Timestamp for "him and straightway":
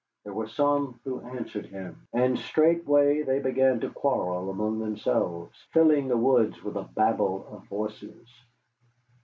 1.67-3.21